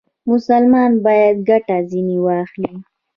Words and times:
مسلمان 0.29 0.91
باید 1.05 1.35
ګټه 1.49 1.77
ځنې 1.89 2.17
واخلي. 2.25 2.73